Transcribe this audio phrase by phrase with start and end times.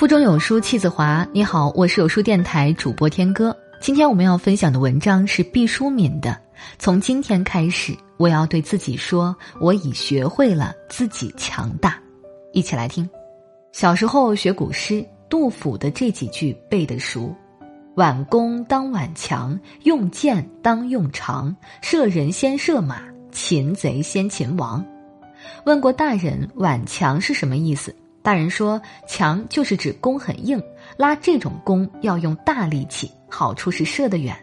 [0.00, 1.28] 腹中有书气自华。
[1.30, 3.54] 你好，我是有书电台主播天歌。
[3.82, 6.30] 今天我们要分享的文章是毕淑敏的
[6.78, 11.90] 《从今天开始，我要对自己说，我已学会了自己强大》。
[12.54, 13.06] 一起来听。
[13.72, 17.36] 小时候学古诗，杜甫的这几句背得熟
[17.96, 24.82] ：“挽弓当挽强，用箭当用长，射人先射马，擒贼先擒王。”
[25.66, 27.94] 问过大人，挽强是什么意思？
[28.22, 30.62] 大人说：“强就是指弓很硬，
[30.96, 34.36] 拉这种弓要用大力气，好处是射得远。”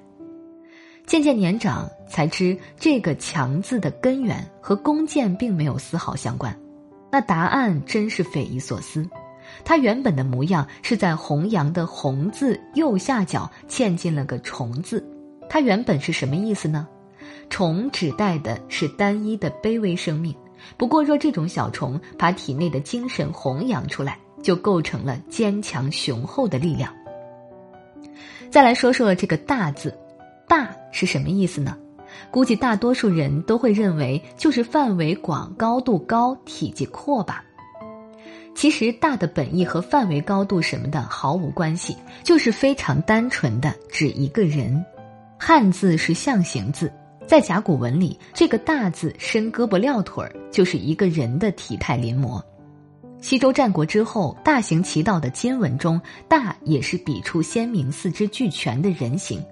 [1.06, 6.58] 渐渐年长，才知这个“强”字的根源和弓箭并没有丝毫相关。
[7.12, 9.08] 那答案真是匪夷所思。
[9.64, 15.02] 它原本的模样是在弘扬的“弘”字右下角嵌进了个“虫”字。
[15.48, 16.86] 它原本是什么意思呢
[17.50, 20.36] ？“虫”指代的是单一的卑微生命。
[20.78, 26.94] 不过，若这种小虫把体内的精神弘扬出来，就构成了坚强雄厚的力量。
[28.50, 29.94] 再来说说这个“大”字
[30.48, 31.78] ，“大”是什么意思呢？
[32.32, 37.44] 估计大多数人都会认为就是范围广、高度高、体积阔吧。
[38.56, 44.84] 其实，“大”的本意和范围、高度什么的毫无关系，就是非常单纯的指一个人。
[45.38, 46.92] 汉字是象形字。
[47.28, 52.42] 在甲骨文里，这个“大”字伸胳膊撂腿儿，就是一个人的体态临摹。
[53.20, 59.44] 西周战国之后，大行其道的金文中，“大”也是笔触鲜明、四肢俱全的人形。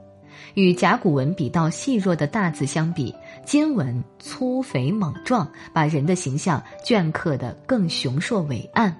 [0.53, 8.95] 与甲骨文笔道细弱的“大”字相比，金文粗肥猛壮，把人的形象镌刻得更雄硕伟岸。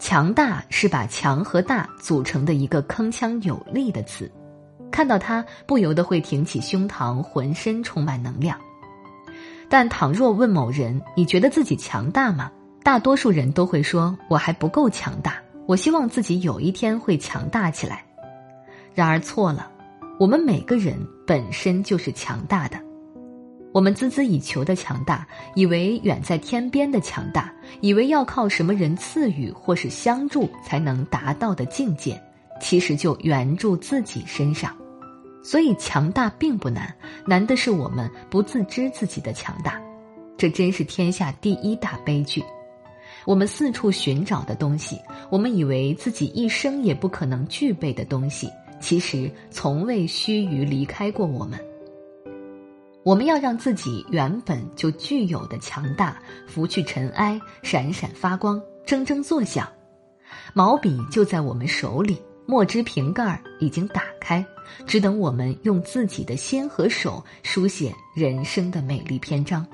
[0.00, 4.28] 强大是把“强”和“大”组成的一个铿锵有力的词。
[4.94, 8.56] 看到他，不由得会挺起胸膛，浑身充满能量。
[9.68, 12.52] 但倘若问某人：“你觉得自己强大吗？”
[12.84, 18.04] 大多数人都会说：“我还不够强大，我希望自己有一天会强大起来。”
[18.94, 19.68] 然而错了，
[20.20, 22.78] 我们每个人本身就是强大的。
[23.72, 25.26] 我们孜孜以求的强大，
[25.56, 32.22] 以为远在天边的强大，以为要靠什么人赐予或是相助才能达到的境界，
[32.60, 34.72] 其实就援助自己身上。
[35.44, 36.92] 所以，强大并不难，
[37.26, 39.78] 难的是我们不自知自己的强大，
[40.38, 42.42] 这真是天下第一大悲剧。
[43.26, 44.98] 我们四处寻找的东西，
[45.30, 48.48] 我们以为自己一生也不可能具备的东西，
[48.80, 51.62] 其实从未须臾离开过我们。
[53.02, 59.68] 我们要让自己原本就具有的强大拂去尘埃，闪闪发光，铮铮作响。
[60.54, 62.18] 毛笔就在我们手里。
[62.46, 64.44] 墨汁瓶盖已经打开，
[64.86, 69.66] 只等我们用自己的心和手书写人生的美丽篇章。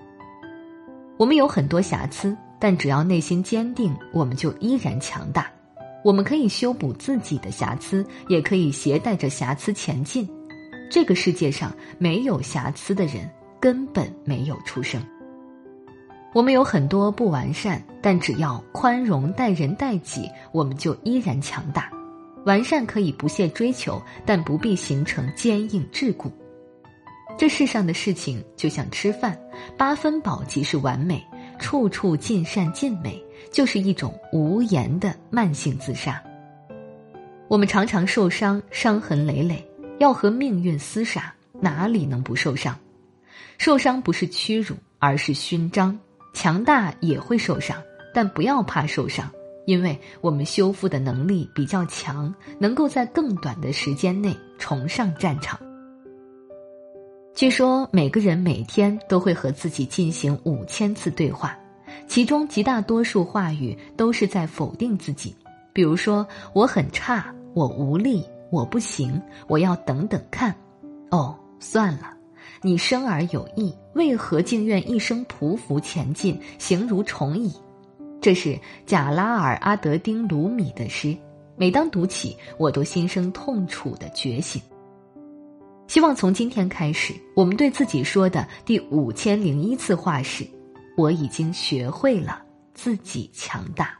[1.16, 5.50] 我们有很多瑕疵，但只要内心坚定，我们就依然强大。
[6.02, 10.26] 我们可以修补自己的瑕疵，也可以携带着瑕疵前进。
[10.90, 13.28] 这个世界上没有瑕疵的人，
[13.60, 15.00] 根本没有出生。
[16.32, 21.90] 我们有很多不完善，但只要宽容待人待己，我们就依然强大。
[22.44, 26.30] 完善可以不懈追求，但不必形成坚硬桎梏。
[27.38, 29.38] 这世上的事情就像吃饭，
[29.76, 31.24] 八分饱即是完美，
[31.58, 36.22] 处处尽善尽美就是一种无言的慢性自杀。
[37.48, 39.66] 我们常常受伤，伤痕累累，
[39.98, 42.78] 要和命运厮杀，哪里能不受伤？
[43.58, 45.98] 受伤不是屈辱，而是勋章。
[46.32, 47.76] 强大也会受伤，
[48.14, 49.28] 但不要怕受伤。
[49.70, 55.60] 因为我们修复的能力比较强，能够在更短的时间内重上战场。
[57.36, 61.56] 据说每个人每天都会和自己进行五千次对话，
[62.08, 65.36] 其中极大多数话语都是在否定自己，
[65.72, 70.52] 比如说我很差，我无力，我不行，我要等等看。
[71.12, 72.12] 哦，算了，
[72.60, 77.54] 你生而有意，为何竟愿一生匍匐前进，形如虫蚁？
[78.20, 81.16] 这是贾拉尔阿德丁鲁米的诗，
[81.56, 84.60] 每当读起，我都心生痛楚的觉醒。
[85.88, 90.46] 希望从今天开始，我们对自己说的第五千零一次话是：
[90.96, 92.42] 我已经学会了
[92.74, 93.99] 自己强大。